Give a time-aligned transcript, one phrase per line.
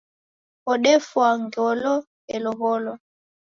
[0.71, 1.93] Odefwa ngolo
[2.31, 2.95] yelowolwa.